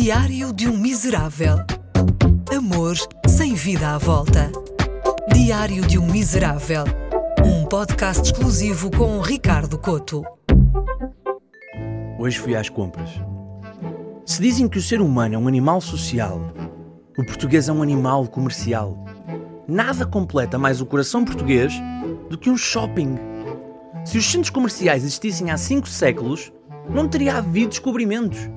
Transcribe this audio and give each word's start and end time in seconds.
Diário 0.00 0.52
de 0.52 0.68
um 0.68 0.76
Miserável. 0.76 1.56
Amor 2.56 2.94
sem 3.26 3.54
vida 3.54 3.96
à 3.96 3.98
volta. 3.98 4.48
Diário 5.34 5.84
de 5.84 5.98
um 5.98 6.06
Miserável. 6.06 6.84
Um 7.44 7.66
podcast 7.66 8.22
exclusivo 8.22 8.92
com 8.92 9.20
Ricardo 9.20 9.76
Coto. 9.76 10.22
Hoje 12.16 12.38
fui 12.38 12.54
às 12.54 12.68
compras. 12.68 13.10
Se 14.24 14.40
dizem 14.40 14.68
que 14.68 14.78
o 14.78 14.82
ser 14.82 15.00
humano 15.00 15.34
é 15.34 15.38
um 15.38 15.48
animal 15.48 15.80
social, 15.80 16.54
o 17.18 17.26
português 17.26 17.68
é 17.68 17.72
um 17.72 17.82
animal 17.82 18.28
comercial. 18.28 19.04
Nada 19.66 20.06
completa 20.06 20.56
mais 20.56 20.80
o 20.80 20.86
coração 20.86 21.24
português 21.24 21.72
do 22.30 22.38
que 22.38 22.48
um 22.48 22.56
shopping. 22.56 23.18
Se 24.04 24.16
os 24.16 24.30
centros 24.30 24.50
comerciais 24.50 25.02
existissem 25.02 25.50
há 25.50 25.56
cinco 25.56 25.88
séculos, 25.88 26.52
não 26.88 27.08
teria 27.08 27.38
havido 27.38 27.70
descobrimentos. 27.70 28.48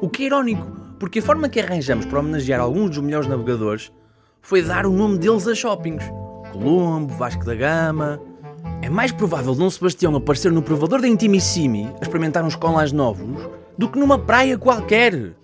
O 0.00 0.08
que 0.08 0.24
é 0.24 0.26
irónico, 0.26 0.66
porque 0.98 1.18
a 1.18 1.22
forma 1.22 1.48
que 1.48 1.60
arranjamos 1.60 2.06
para 2.06 2.20
homenagear 2.20 2.60
alguns 2.60 2.90
dos 2.90 2.98
melhores 2.98 3.28
navegadores 3.28 3.92
foi 4.42 4.62
dar 4.62 4.86
o 4.86 4.92
nome 4.92 5.18
deles 5.18 5.46
a 5.46 5.54
shoppings. 5.54 6.04
Colombo, 6.52 7.12
Vasco 7.14 7.44
da 7.44 7.54
Gama. 7.54 8.20
É 8.82 8.88
mais 8.88 9.12
provável 9.12 9.54
Dom 9.54 9.68
Sebastião 9.70 10.14
aparecer 10.14 10.52
no 10.52 10.62
provador 10.62 11.00
da 11.00 11.08
Intimissimi 11.08 11.92
a 12.00 12.02
experimentar 12.02 12.44
uns 12.44 12.54
colãs 12.54 12.92
novos 12.92 13.48
do 13.76 13.88
que 13.88 13.98
numa 13.98 14.18
praia 14.18 14.56
qualquer. 14.56 15.34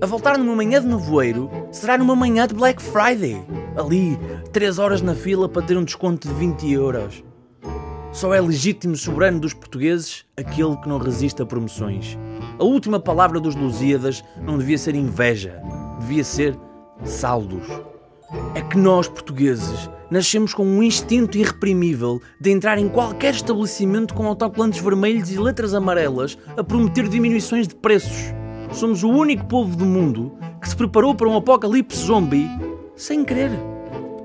A 0.00 0.06
voltar 0.06 0.38
numa 0.38 0.54
manhã 0.54 0.80
de 0.80 0.86
nevoeiro 0.86 1.50
será 1.70 1.96
numa 1.96 2.14
manhã 2.14 2.46
de 2.46 2.54
Black 2.54 2.82
Friday. 2.82 3.42
Ali, 3.76 4.18
3 4.52 4.78
horas 4.78 5.02
na 5.02 5.14
fila 5.14 5.48
para 5.48 5.62
ter 5.62 5.76
um 5.76 5.84
desconto 5.84 6.28
de 6.28 6.34
20 6.34 6.72
euros. 6.72 7.24
Só 8.12 8.32
é 8.32 8.40
legítimo 8.40 8.96
soberano 8.96 9.40
dos 9.40 9.52
portugueses 9.52 10.24
aquele 10.36 10.76
que 10.76 10.88
não 10.88 10.98
resiste 10.98 11.42
a 11.42 11.46
promoções. 11.46 12.16
A 12.58 12.64
última 12.64 12.98
palavra 12.98 13.38
dos 13.38 13.54
Lusíadas 13.54 14.24
não 14.40 14.56
devia 14.56 14.78
ser 14.78 14.94
inveja, 14.94 15.60
devia 16.00 16.24
ser 16.24 16.58
saldos. 17.04 17.64
É 18.54 18.62
que 18.62 18.78
nós, 18.78 19.08
portugueses, 19.08 19.90
nascemos 20.10 20.54
com 20.54 20.64
um 20.64 20.82
instinto 20.82 21.36
irreprimível 21.36 22.18
de 22.40 22.50
entrar 22.50 22.78
em 22.78 22.88
qualquer 22.88 23.34
estabelecimento 23.34 24.14
com 24.14 24.26
autocolantes 24.26 24.80
vermelhos 24.80 25.30
e 25.30 25.38
letras 25.38 25.74
amarelas 25.74 26.38
a 26.56 26.64
prometer 26.64 27.08
diminuições 27.08 27.68
de 27.68 27.74
preços. 27.74 28.32
Somos 28.72 29.02
o 29.02 29.10
único 29.10 29.44
povo 29.44 29.76
do 29.76 29.84
mundo 29.84 30.32
que 30.60 30.68
se 30.68 30.76
preparou 30.76 31.14
para 31.14 31.28
um 31.28 31.36
apocalipse 31.36 32.06
zombie 32.06 32.48
sem 32.96 33.22
querer. 33.22 33.50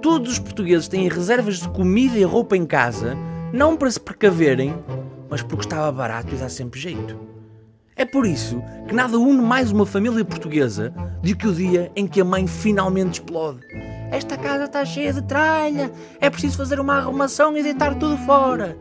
Todos 0.01 0.31
os 0.31 0.39
portugueses 0.39 0.87
têm 0.87 1.09
reservas 1.09 1.59
de 1.59 1.67
comida 1.67 2.17
e 2.17 2.23
roupa 2.23 2.55
em 2.55 2.65
casa 2.65 3.17
não 3.51 3.75
para 3.75 3.91
se 3.91 3.99
precaverem, 3.99 4.73
mas 5.29 5.43
porque 5.43 5.65
estava 5.65 5.91
barato 5.91 6.33
e 6.33 6.37
dá 6.37 6.47
sempre 6.47 6.79
jeito. 6.79 7.30
É 7.95 8.05
por 8.05 8.25
isso 8.25 8.63
que 8.87 8.95
nada 8.95 9.19
une 9.19 9.41
mais 9.41 9.71
uma 9.71 9.85
família 9.85 10.23
portuguesa 10.23 10.93
do 11.21 11.35
que 11.35 11.47
o 11.47 11.53
dia 11.53 11.91
em 11.95 12.07
que 12.07 12.21
a 12.21 12.25
mãe 12.25 12.47
finalmente 12.47 13.15
explode. 13.15 13.59
Esta 14.11 14.37
casa 14.37 14.65
está 14.65 14.83
cheia 14.85 15.13
de 15.13 15.21
tralha, 15.23 15.91
é 16.19 16.29
preciso 16.29 16.57
fazer 16.57 16.79
uma 16.79 16.95
arrumação 16.95 17.55
e 17.57 17.63
deitar 17.63 17.95
tudo 17.95 18.17
fora. 18.25 18.77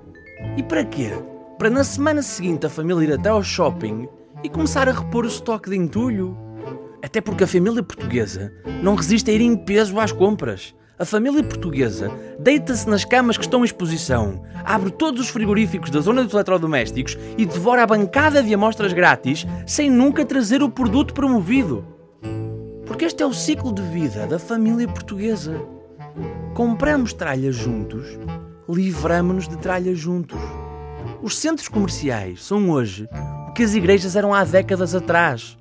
E 0.56 0.62
para 0.62 0.84
quê? 0.84 1.10
Para 1.58 1.70
na 1.70 1.84
semana 1.84 2.22
seguinte 2.22 2.66
a 2.66 2.70
família 2.70 3.04
ir 3.04 3.12
até 3.12 3.28
ao 3.28 3.42
shopping 3.42 4.08
e 4.42 4.48
começar 4.48 4.88
a 4.88 4.92
repor 4.92 5.24
o 5.24 5.28
estoque 5.28 5.70
de 5.70 5.76
entulho? 5.76 6.36
Até 7.02 7.20
porque 7.20 7.44
a 7.44 7.48
família 7.48 7.82
portuguesa 7.82 8.52
não 8.82 8.94
resiste 8.94 9.30
a 9.30 9.34
ir 9.34 9.40
em 9.40 9.56
peso 9.56 9.98
às 9.98 10.12
compras. 10.12 10.74
A 11.00 11.04
família 11.06 11.42
portuguesa 11.42 12.10
deita-se 12.38 12.86
nas 12.86 13.06
camas 13.06 13.38
que 13.38 13.44
estão 13.44 13.62
em 13.62 13.64
exposição, 13.64 14.42
abre 14.62 14.90
todos 14.90 15.22
os 15.22 15.28
frigoríficos 15.30 15.88
da 15.88 15.98
zona 15.98 16.22
dos 16.22 16.34
eletrodomésticos 16.34 17.16
e 17.38 17.46
devora 17.46 17.82
a 17.82 17.86
bancada 17.86 18.42
de 18.42 18.52
amostras 18.52 18.92
grátis 18.92 19.46
sem 19.66 19.88
nunca 19.88 20.26
trazer 20.26 20.62
o 20.62 20.68
produto 20.68 21.14
promovido. 21.14 21.86
Porque 22.84 23.06
este 23.06 23.22
é 23.22 23.26
o 23.26 23.32
ciclo 23.32 23.72
de 23.72 23.80
vida 23.80 24.26
da 24.26 24.38
família 24.38 24.86
portuguesa. 24.86 25.58
Compramos 26.52 27.14
tralhas 27.14 27.56
juntos, 27.56 28.06
livramos-nos 28.68 29.48
de 29.48 29.56
tralhas 29.56 29.98
juntos. 29.98 30.38
Os 31.22 31.38
centros 31.38 31.68
comerciais 31.68 32.44
são 32.44 32.68
hoje 32.68 33.08
o 33.48 33.52
que 33.54 33.62
as 33.62 33.74
igrejas 33.74 34.16
eram 34.16 34.34
há 34.34 34.44
décadas 34.44 34.94
atrás. 34.94 35.56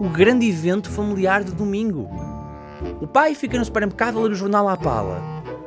O 0.00 0.08
grande 0.08 0.48
evento 0.48 0.88
familiar 0.88 1.44
de 1.44 1.52
domingo 1.52 2.29
o 3.00 3.06
pai 3.06 3.34
fica 3.34 3.58
no 3.58 3.64
supermercado 3.64 4.18
a 4.18 4.22
ler 4.22 4.32
o 4.32 4.34
jornal 4.34 4.68
à 4.68 4.76
pala. 4.76 5.20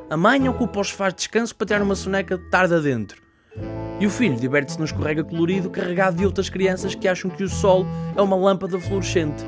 A 0.10 0.18
mãe 0.18 0.48
ocupa 0.48 0.80
os 0.80 0.90
sofás 0.90 1.14
de 1.14 1.18
descanso 1.18 1.56
para 1.56 1.68
tirar 1.68 1.82
uma 1.82 1.96
soneca 1.96 2.38
de 2.38 2.50
tarde 2.50 2.76
adentro. 2.76 3.22
E 4.00 4.06
o 4.06 4.10
filho 4.10 4.36
diverte-se 4.36 4.80
no 4.80 4.86
escorrega 4.86 5.24
colorido 5.24 5.70
carregado 5.70 6.18
de 6.18 6.26
outras 6.26 6.50
crianças 6.50 6.96
que 6.96 7.08
acham 7.08 7.30
que 7.30 7.44
o 7.44 7.50
sol 7.50 7.86
é 8.16 8.22
uma 8.22 8.36
lâmpada 8.36 8.80
fluorescente. 8.80 9.46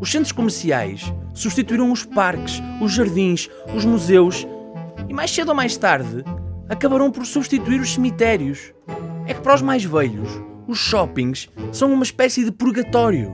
Os 0.00 0.10
centros 0.10 0.32
comerciais 0.32 1.12
substituíram 1.32 1.92
os 1.92 2.04
parques, 2.04 2.60
os 2.80 2.92
jardins, 2.92 3.48
os 3.74 3.84
museus 3.84 4.46
e 5.08 5.14
mais 5.14 5.30
cedo 5.30 5.50
ou 5.50 5.54
mais 5.54 5.76
tarde 5.76 6.24
acabarão 6.68 7.10
por 7.10 7.24
substituir 7.24 7.80
os 7.80 7.94
cemitérios. 7.94 8.72
É 9.26 9.34
que 9.34 9.40
para 9.40 9.54
os 9.54 9.62
mais 9.62 9.84
velhos, 9.84 10.28
os 10.66 10.78
shoppings 10.78 11.48
são 11.70 11.92
uma 11.92 12.02
espécie 12.02 12.44
de 12.44 12.50
purgatório. 12.50 13.32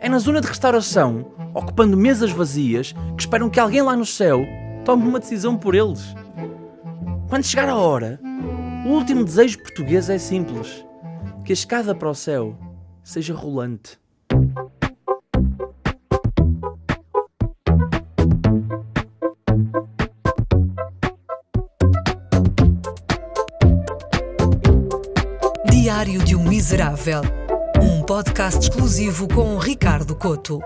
É 0.00 0.08
na 0.08 0.18
zona 0.18 0.40
de 0.40 0.46
restauração 0.46 1.32
ocupando 1.54 1.96
mesas 1.96 2.30
vazias 2.30 2.94
que 3.16 3.22
esperam 3.22 3.50
que 3.50 3.60
alguém 3.60 3.82
lá 3.82 3.96
no 3.96 4.06
céu 4.06 4.44
tome 4.84 5.06
uma 5.06 5.20
decisão 5.20 5.56
por 5.56 5.74
eles. 5.74 6.14
Quando 7.28 7.44
chegar 7.44 7.68
a 7.68 7.76
hora, 7.76 8.20
o 8.84 8.88
último 8.90 9.24
desejo 9.24 9.58
português 9.58 10.10
é 10.10 10.18
simples: 10.18 10.84
que 11.44 11.52
a 11.52 11.54
escada 11.54 11.94
para 11.94 12.10
o 12.10 12.14
céu 12.14 12.56
seja 13.02 13.34
rolante. 13.34 13.98
Diário 25.70 26.24
de 26.24 26.36
um 26.36 26.44
Miserável. 26.44 27.22
Um 27.82 28.02
podcast 28.02 28.60
exclusivo 28.60 29.26
com 29.28 29.56
Ricardo 29.58 30.14
Coto. 30.14 30.60